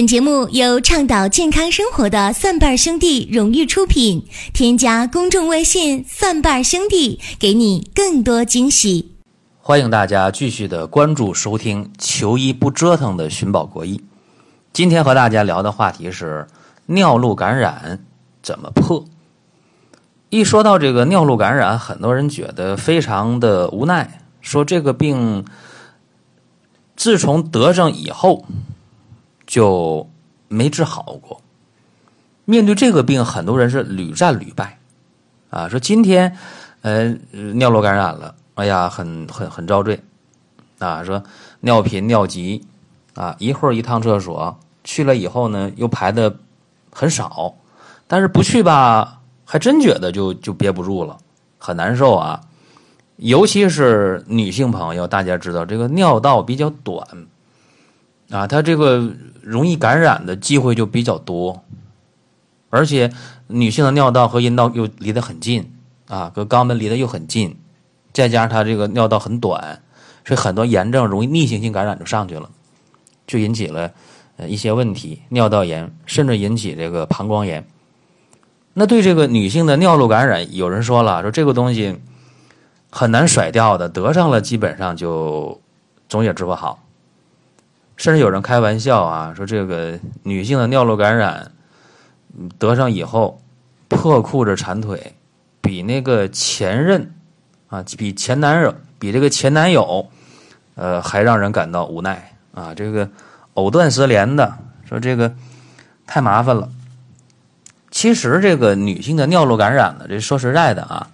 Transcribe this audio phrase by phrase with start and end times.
[0.00, 4.24] 本节目由倡导健康生活的蒜瓣兄弟荣誉出品。
[4.54, 9.12] 添加公众微信“蒜瓣兄弟”，给你更多惊喜。
[9.58, 14.02] 欢迎大家继续的关注收听“求医不折腾”的寻宝国医。
[14.72, 16.46] 今天和大家聊的话题是
[16.86, 18.02] 尿路感染
[18.42, 19.04] 怎么破。
[20.30, 25.44] 一说到这个尿路感染，很多人觉得非常的无奈，说这个病
[26.96, 28.46] 自从得上以后。
[29.50, 30.08] 就
[30.46, 31.40] 没治好过。
[32.44, 34.78] 面对这个病，很多人是屡战屡败，
[35.50, 36.36] 啊，说今天
[36.82, 37.08] 呃
[37.54, 40.00] 尿路感染了，哎呀，很很很遭罪，
[40.78, 41.20] 啊，说
[41.62, 42.64] 尿频尿急，
[43.16, 46.32] 啊，一会儿一趟厕所去了以后呢，又排的
[46.92, 47.52] 很少，
[48.06, 51.18] 但是不去吧，还真觉得就就憋不住了，
[51.58, 52.40] 很难受啊。
[53.16, 57.04] 尤其是女性朋友，大家知道这个尿道比较短。
[58.30, 59.12] 啊，它这个
[59.42, 61.64] 容易感染的机会就比较多，
[62.70, 63.12] 而且
[63.48, 65.72] 女性的尿道和阴道又离得很近
[66.06, 67.56] 啊，和肛门离得又很近，
[68.12, 69.82] 再加上它这个尿道很短，
[70.24, 72.48] 所以很多炎症容易逆行性感染就上去了，
[73.26, 73.90] 就引起了
[74.36, 77.66] 呃一些问题，尿道炎甚至引起这个膀胱炎。
[78.74, 81.98] 那对这个女性的尿路感染，有人说了，说这个东西
[82.90, 85.60] 很难甩掉的，得上了基本上就
[86.08, 86.80] 总也治不好。
[88.00, 91.52] 甚至有人开玩笑啊，说这个女性的尿路感染
[92.58, 93.42] 得上以后，
[93.88, 95.12] 破裤子缠腿，
[95.60, 97.12] 比那个前任
[97.68, 100.08] 啊，比前男友，比这个前男友，
[100.76, 102.74] 呃，还让人感到无奈啊。
[102.74, 103.06] 这个
[103.52, 104.50] 藕断丝连的，
[104.88, 105.34] 说这个
[106.06, 106.70] 太麻烦了。
[107.90, 111.06] 其实这个女性的尿路感染呢，这说实在的啊，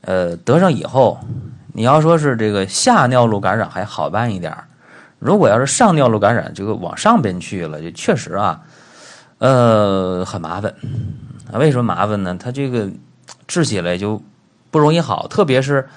[0.00, 1.20] 呃，得上以后，
[1.74, 4.64] 你要说是这个下尿路感染还好办一点儿。
[5.18, 8.60] 如果要是上尿路感染，这个往上边去了，就确实啊，
[9.38, 10.74] 呃，很麻烦。
[11.54, 12.36] 为什么麻烦呢？
[12.38, 12.88] 它这个
[13.46, 14.22] 治起来就
[14.70, 15.88] 不容易好，特别是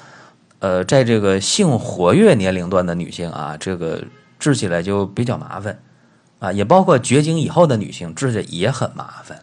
[0.60, 4.02] 呃，在这个性活跃年龄段的女性啊，这个
[4.40, 5.78] 治起来就比较麻烦
[6.40, 6.52] 啊。
[6.52, 9.40] 也包括绝经以后的女性，治的也很麻烦。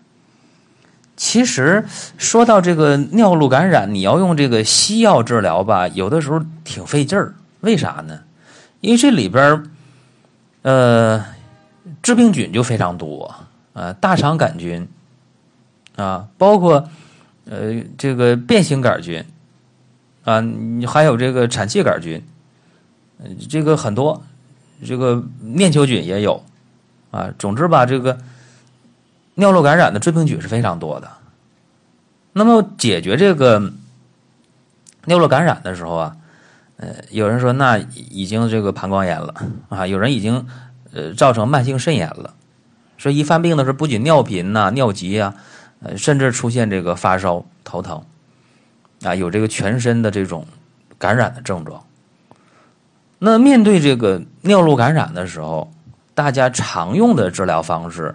[1.17, 1.85] 其实
[2.17, 7.35] 说到这个尿路感染，你要用这个西药治疗吧，有的时候挺费劲儿。
[7.61, 8.21] 为啥呢？
[8.81, 9.65] 因为这里边
[10.63, 11.25] 呃，
[12.01, 13.35] 致病菌就非常多
[13.73, 14.87] 啊，大肠杆菌
[15.97, 16.89] 啊，包括
[17.45, 19.25] 呃这个变形杆菌
[20.25, 22.23] 啊，你还有这个产气杆菌，
[23.49, 24.23] 这个很多，
[24.85, 26.45] 这个念球菌也有
[27.11, 27.35] 啊。
[27.39, 28.19] 总之吧，这个
[29.35, 31.11] 尿路感染的致病菌是非常多的。
[32.33, 33.73] 那么解决这个
[35.07, 36.17] 尿路感染的时候啊。
[36.81, 39.35] 呃，有人说那已经这个膀胱炎了
[39.69, 40.47] 啊，有人已经
[40.93, 42.35] 呃造成慢性肾炎了，
[42.97, 45.35] 所以一犯病的时候不仅尿频呐、尿急啊，
[45.81, 48.05] 呃，甚至出现这个发烧、头疼
[49.03, 50.47] 啊，有这个全身的这种
[50.99, 51.83] 感染的症状。
[53.19, 55.73] 那面对这个尿路感染的时候，
[56.15, 58.15] 大家常用的治疗方式，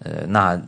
[0.00, 0.60] 呃，那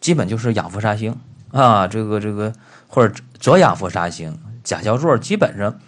[0.00, 1.14] 基本就是氧氟沙星
[1.52, 2.54] 啊，这个这个
[2.88, 5.78] 或者左氧氟沙星、甲硝唑，基本上。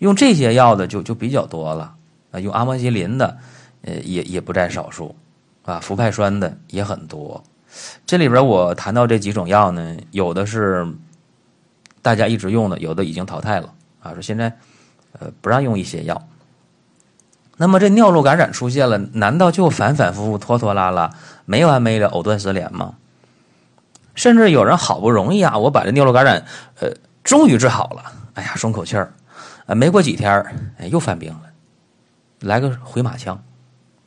[0.00, 1.94] 用这些药的就就比较多了
[2.32, 3.38] 啊，用阿莫西林的，
[3.82, 5.14] 呃，也也不在少数，
[5.64, 7.42] 啊，氟派酸的也很多。
[8.04, 10.86] 这里边我谈到这几种药呢，有的是
[12.02, 13.72] 大家一直用的，有的已经淘汰了
[14.02, 14.52] 啊，说现在
[15.18, 16.20] 呃不让用一些药。
[17.56, 21.10] 那么这尿路感染出现了，难道就反反复复、拖拖拉拉、
[21.44, 22.94] 没完没了、藕断丝连吗？
[24.14, 26.44] 甚至有人好不容易啊，我把这尿路感染
[26.80, 26.88] 呃
[27.22, 29.12] 终于治好了，哎呀，松口气儿。
[29.70, 30.44] 啊，没过几天
[30.78, 31.42] 哎，又犯病了，
[32.40, 33.40] 来个回马枪，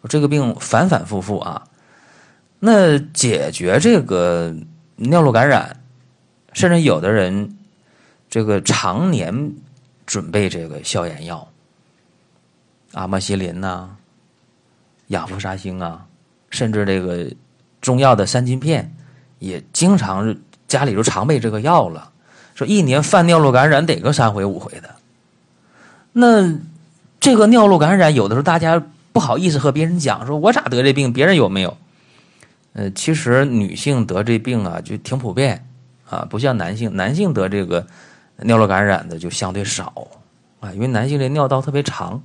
[0.09, 1.65] 这个病反反复复啊。
[2.59, 4.53] 那解决这个
[4.97, 5.79] 尿路感染，
[6.51, 7.57] 甚至有的人
[8.29, 9.53] 这个常年
[10.05, 11.47] 准备这个消炎药，
[12.91, 13.87] 阿莫西林呐，
[15.07, 16.05] 氧氟沙星啊，
[16.49, 17.33] 甚至这个
[17.79, 18.93] 中药的三金片，
[19.39, 20.35] 也经常
[20.67, 22.11] 家里就常备这个药了。
[22.53, 24.93] 说一年犯尿路感染得个三回五回的。
[26.13, 26.57] 那
[27.19, 28.81] 这个尿路感染，有的时候大家
[29.11, 31.75] 不好意思和别人讲，说我咋得这病，别人有没有？
[32.73, 35.67] 呃，其实女性得这病啊，就挺普遍
[36.09, 37.85] 啊，不像男性，男性得这个
[38.37, 40.07] 尿路感染的就相对少
[40.59, 42.21] 啊，因为男性这尿道特别长，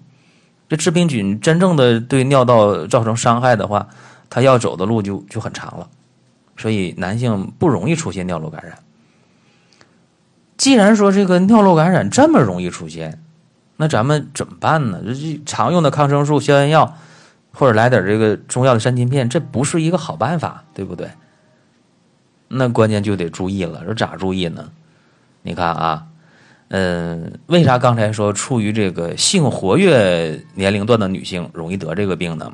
[0.69, 3.88] 这致病菌真正的对尿道造成伤害的话，
[4.31, 5.88] 他要走的路就就很长了，
[6.56, 8.79] 所以男性不容易出现尿路感染。
[10.56, 13.20] 既然说这个尿路感染这么容易出现，
[13.81, 15.01] 那咱们怎么办呢？
[15.05, 16.97] 这常用的抗生素、消炎药，
[17.53, 21.09] 或者来点这个中药的山金片，这不是一个好办法，对不对？
[22.49, 24.69] 那关键就得注意了，说咋注意呢？
[25.43, 26.07] 你看啊，
[26.69, 32.53] 嗯，为啥刚才说处于这个性活跃年龄段的女性容易得这个病呢？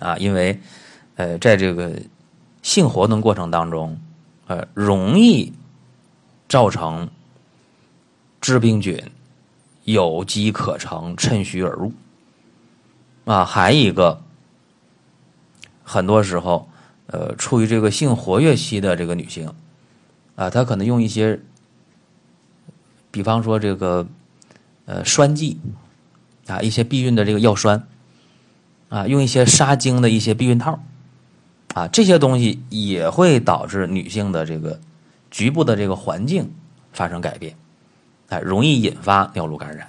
[0.00, 0.58] 啊，因为
[1.14, 1.92] 呃，在这个
[2.62, 3.96] 性活动过程当中，
[4.48, 5.52] 呃，容易
[6.48, 7.08] 造成
[8.40, 9.00] 致病菌
[9.84, 11.92] 有机可乘，趁虚而入。
[13.24, 14.20] 啊，还一个，
[15.82, 16.68] 很多时候，
[17.06, 19.50] 呃，处于这个性活跃期的这个女性，
[20.36, 21.40] 啊，她可能用一些，
[23.10, 24.06] 比方说这个，
[24.84, 25.58] 呃，栓剂，
[26.46, 27.86] 啊，一些避孕的这个药栓，
[28.90, 30.78] 啊，用一些杀精的一些避孕套，
[31.74, 34.78] 啊，这些东西也会导致女性的这个
[35.30, 36.52] 局部的这个环境
[36.92, 37.56] 发生改变，
[38.34, 39.86] 哎，容易引发尿路感染。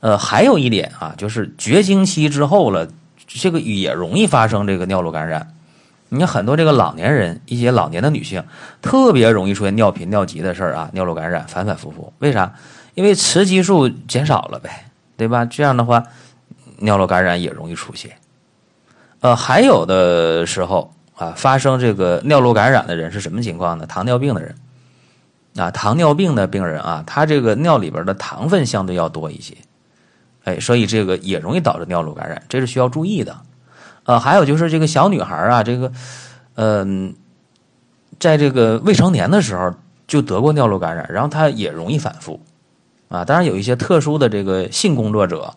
[0.00, 2.88] 呃，还有一点啊，就是绝经期之后了，
[3.26, 5.54] 这个也容易发生这个尿路感染。
[6.10, 8.44] 你看很多这个老年人，一些老年的女性，
[8.82, 12.12] 特别容易出现尿频尿急的事儿啊，尿路感染反反复复。
[12.18, 12.52] 为啥？
[12.94, 14.86] 因为雌激素减少了呗，
[15.16, 15.44] 对吧？
[15.44, 16.02] 这样的话，
[16.78, 18.10] 尿路感染也容易出现。
[19.20, 23.86] 呃，还有的时候啊，发生这个尿路感染的人是什么情况呢？
[23.86, 24.54] 糖尿病的人
[25.60, 29.54] 啊，糖尿病的病人啊，他这个尿里边的糖分相对要多一些。
[30.44, 33.36] 哎，所以这个也容易导致尿路感染，这是需要注意的。
[34.04, 35.92] 呃，还有就是这个小女孩啊，这个，
[36.54, 37.14] 嗯，
[38.18, 39.74] 在这个未成年的时候
[40.08, 42.40] 就得过尿路感染，然后她也容易反复
[43.08, 43.22] 啊。
[43.22, 45.54] 当然，有一些特殊的这个性工作者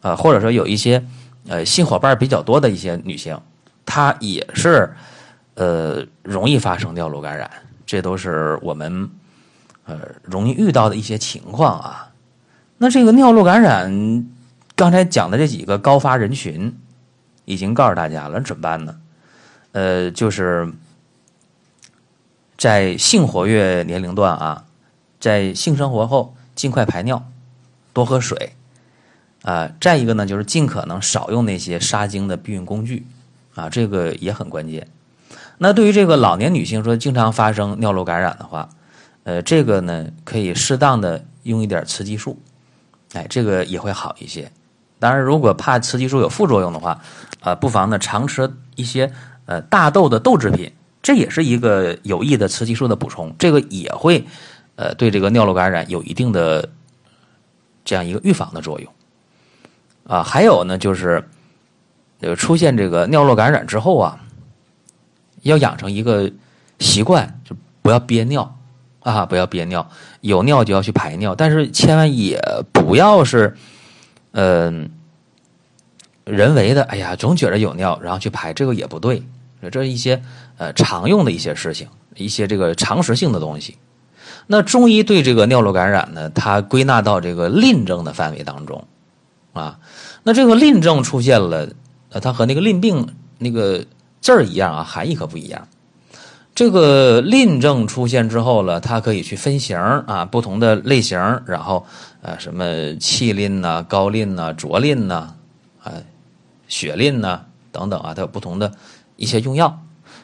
[0.00, 1.04] 啊，或者说有一些
[1.46, 3.38] 呃性伙伴比较多的一些女性，
[3.84, 4.90] 她也是
[5.54, 7.50] 呃容易发生尿路感染，
[7.88, 9.08] 这都是我们
[9.86, 12.12] 呃容易遇到的一些情况啊。
[12.76, 14.26] 那这个尿路感染，
[14.76, 16.78] 刚才讲的这几个高发人群，
[17.46, 19.00] 已经告诉大家了，怎么办呢？
[19.72, 20.70] 呃，就是
[22.58, 24.66] 在性活跃年龄段啊，
[25.18, 27.26] 在性生活后尽快排尿，
[27.94, 28.52] 多喝水
[29.42, 29.72] 啊。
[29.80, 33.06] 再一个呢，就是尽可能少用那些杀精的避孕工具
[33.54, 34.86] 啊，这个也很关键。
[35.58, 38.68] 那对于这个老年女性说经常发生尿路感染的话，
[39.24, 42.40] 呃，这个呢可以适当的用一点雌激素。
[43.12, 44.50] 哎，这个也会好一些。
[44.98, 47.00] 当然，如果怕雌激素有副作用的话，
[47.40, 49.12] 呃，不妨呢常吃一些
[49.46, 50.70] 呃大豆的豆制品，
[51.02, 53.34] 这也是一个有益的雌激素的补充。
[53.38, 54.24] 这个也会
[54.76, 56.68] 呃对这个尿路感染有一定的
[57.84, 58.92] 这样一个预防的作用。
[60.06, 61.22] 啊，还有呢，就是
[62.20, 64.18] 呃出现这个尿路感染之后啊，
[65.42, 66.30] 要养成一个
[66.78, 68.54] 习惯，就不要憋尿。
[69.00, 69.88] 啊，不要憋尿，
[70.20, 72.38] 有尿就要去排尿，但是千万也
[72.72, 73.56] 不要是，
[74.32, 74.90] 嗯，
[76.24, 76.82] 人为的。
[76.82, 79.22] 哎呀，总觉得有尿，然后去排，这个也不对。
[79.62, 80.20] 这是一些
[80.58, 83.78] 呃常用的一些事情，一些这个常识性的东西。
[84.46, 88.84] 那中医对这个尿路感染呢，它归纳到这个淋症的范围当中
[89.54, 89.78] 啊。
[90.22, 91.70] 那这个淋症出现了，
[92.10, 93.08] 呃，它和那个淋病
[93.38, 93.86] 那个
[94.20, 95.68] 字儿一样啊，含义可不一样。
[96.54, 101.16] 这个淋症出现之后了，它可以去分型啊，不同的类型，
[101.46, 101.86] 然后
[102.20, 105.34] 呃，什么气淋呐、高淋呐、浊淋呐、
[105.82, 105.92] 啊
[106.66, 108.72] 血淋呐等等啊，它有不同的
[109.16, 109.80] 一些用药。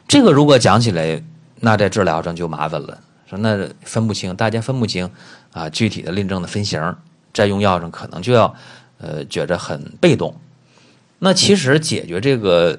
[0.09, 1.23] 这个如果讲起来，
[1.61, 2.99] 那在治疗上就麻烦了，
[3.31, 5.09] 说那分不清，大家分不清
[5.53, 6.97] 啊，具体的淋症的分型，
[7.33, 8.53] 在用药上可能就要
[8.99, 10.35] 呃觉着很被动。
[11.21, 12.79] 那其实解决这个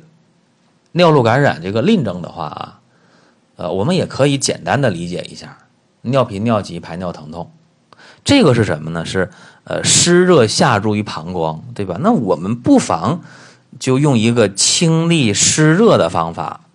[0.96, 2.80] 尿路感染这个淋症的话啊。
[3.58, 5.58] 呃，我们也可以简单的理解一下，
[6.02, 7.52] 尿频、尿急、排尿疼痛，
[8.26, 9.06] 这个是什么呢？
[9.06, 9.30] 是
[9.64, 11.98] 呃湿热下注于膀胱，对吧？
[12.02, 13.22] 那我们不妨
[13.80, 16.66] 就用一个清利湿热的方法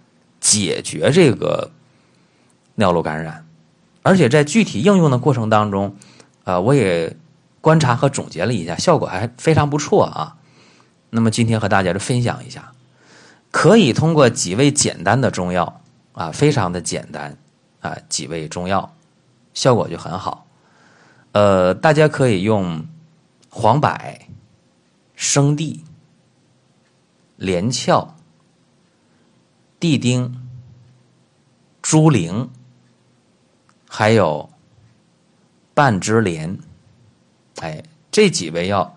[0.41, 1.71] 解决这个
[2.77, 3.45] 尿路感染，
[4.03, 5.97] 而且在具体应用的过程当中，
[6.45, 7.15] 啊，我也
[7.61, 10.37] 观察和总结了一下，效果还非常不错啊。
[11.11, 12.73] 那么今天和大家就分享一下，
[13.51, 15.77] 可以通过几味简单的中药。
[16.13, 17.39] 啊，非常的简单，
[17.81, 18.95] 啊，几味中药，
[19.55, 20.45] 效果就很好。
[21.33, 22.85] 呃，大家可以用
[23.49, 23.89] 黄柏、
[25.15, 25.85] 生地、
[27.37, 28.17] 连翘、
[29.79, 30.37] 地丁、
[31.81, 32.49] 猪苓，
[33.89, 34.51] 还有
[35.73, 36.59] 半枝莲，
[37.61, 38.95] 哎，这几味药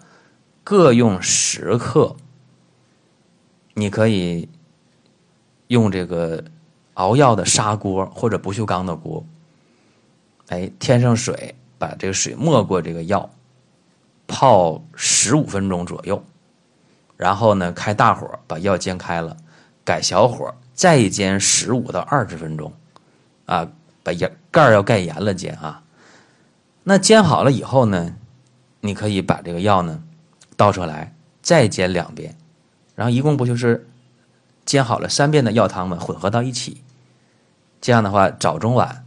[0.64, 2.18] 各用十克。
[3.74, 4.50] 你可以
[5.68, 6.44] 用这个。
[6.96, 9.26] 熬药的砂锅或者不锈钢的锅，
[10.50, 13.28] 哎，添上水，把这个水没过这个药，
[14.28, 16.24] 泡十五分钟左右，
[17.18, 19.36] 然后呢开大火把药煎开了，
[19.84, 22.72] 改小火再煎十五到二十分钟，
[23.48, 23.68] 啊，
[24.04, 25.82] 把盐盖要盖严了煎啊。
[26.84, 28.16] 那煎好了以后呢，
[28.82, 30.04] 你可以把这个药呢
[30.56, 32.38] 倒出来，再煎两遍，
[32.96, 33.88] 然后一共不就是
[34.66, 35.98] 煎好了三遍的药汤吗？
[35.98, 36.82] 混合到一起，
[37.82, 39.06] 这样的话早中晚，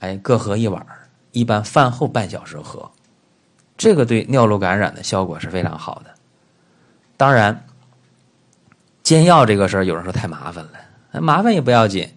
[0.00, 0.86] 哎各喝一碗，
[1.32, 2.90] 一般饭后半小时喝，
[3.76, 6.10] 这个对尿路感染的效果是非常好的。
[7.16, 7.66] 当然，
[9.02, 12.08] 煎药这个事儿有人说太麻烦了，麻烦也不要紧，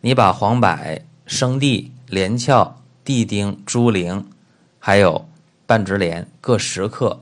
[0.00, 2.76] 你把黄柏、生地、连翘。
[3.02, 4.22] 地丁、猪苓，
[4.78, 5.26] 还有
[5.66, 7.18] 半枝莲各十克，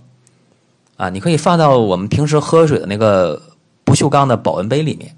[0.99, 3.41] 啊，你可以放到我们平时喝水的那个
[3.85, 5.17] 不锈钢的保温杯里面，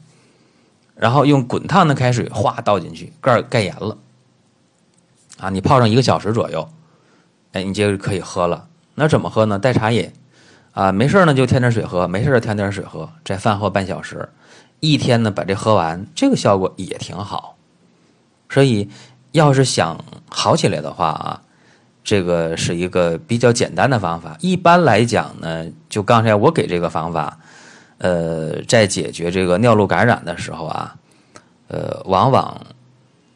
[0.95, 3.99] 然后用滚烫的开水哗倒进去，盖盖严了，
[5.39, 6.69] 啊，你泡上一个小时左右，
[7.53, 8.69] 哎，你就可以喝了。
[8.95, 9.59] 那怎么喝呢？
[9.59, 10.13] 代茶饮，
[10.73, 14.29] 啊，没事呢就添点水喝，没事就添点水喝，在饭后半小时，
[14.79, 17.57] 一天呢把这喝完，这个效果也挺好，
[18.49, 18.89] 所以。
[19.33, 21.41] 要是想好起来的话啊，
[22.11, 24.37] 这个是一个比较简单的方法。
[24.41, 27.39] 一般来讲呢，就刚才我给这个方法，
[27.99, 30.97] 呃，在解决这个尿路感染的时候啊，
[31.69, 32.67] 呃，往往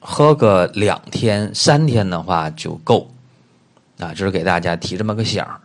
[0.00, 3.08] 喝个两天、三天的话就够
[4.00, 4.08] 啊。
[4.08, 5.60] 就是给大家提这么个醒儿。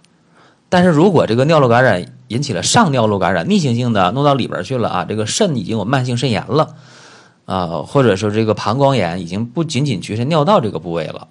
[0.69, 6.75] 但是如果这个尿路感染引起了上尿路感染，逆行性的弄到里边去了啊，这个肾已经有慢性肾炎了。
[7.45, 11.27] 啊，或者说这个膀胱炎已经不仅仅局限尿道这个部位了，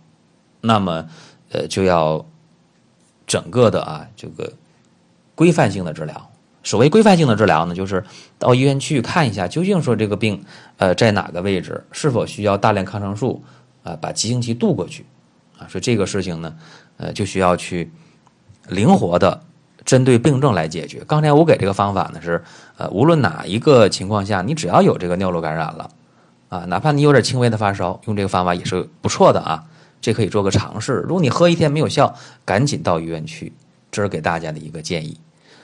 [0.60, 1.06] 那么，
[1.50, 2.24] 呃，就要
[3.26, 4.52] 整个的啊这个
[5.34, 6.30] 规范性的治疗。
[6.64, 8.04] 所谓规范性的治疗呢，就是
[8.38, 10.44] 到医院去看一下，究竟说这个病
[10.76, 13.42] 呃在哪个位置，是否需要大量抗生素
[13.82, 15.06] 啊，把急性期渡过去
[15.58, 15.66] 啊。
[15.68, 16.54] 所以这个事情呢，
[16.98, 17.90] 呃，就需要去
[18.68, 19.40] 灵活的
[19.84, 21.02] 针对病症来解决。
[21.06, 22.44] 刚才我给这个方法呢是，
[22.76, 25.90] 呃，无论哪一个情况下，你只要有这个尿路感染了。
[26.50, 29.64] 啊，哪怕你有点轻微的发烧，用这个方法也是不错的啊，
[30.00, 31.04] 这可以做个尝试。
[31.06, 32.14] 如果你喝一天没有效，
[32.44, 33.52] 赶紧到医院去，
[33.90, 35.18] 这是给大家的一个建议。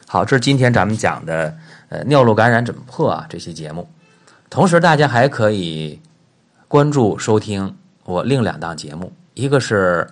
[0.06, 1.56] 好，这是今天咱们讲的
[1.88, 3.88] 呃尿路感染怎么破啊这期节目。
[4.50, 6.00] 同时，大家还可以
[6.68, 10.06] 关注收听我另两档节目，一个是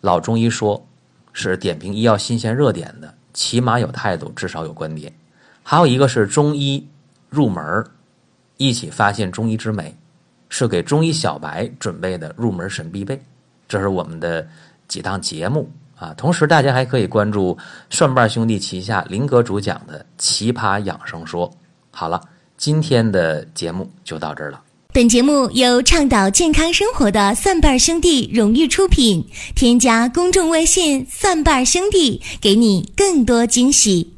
[0.00, 0.86] 老中医说，
[1.32, 5.12] 是点评医药新鲜热点的，起码有态度，至少有观点；
[5.62, 6.88] 还有一个是中医
[7.28, 7.84] 入门。
[8.58, 9.94] 一起发现中医之美，
[10.48, 13.20] 是给中医小白准备的入门神必备。
[13.68, 14.46] 这是我们的
[14.88, 16.14] 几档节目啊。
[16.14, 17.56] 同时，大家还可以关注
[17.90, 21.50] 蒜瓣兄弟旗下林哥主讲的《奇葩养生说》。
[21.90, 22.20] 好了，
[22.56, 24.62] 今天的节目就到这儿了。
[24.92, 29.26] 本节目由倡导健康生活的蒜瓣兄弟荣誉出品。
[29.54, 34.15] 添加公众微信“蒜瓣兄弟”，给你更多惊喜。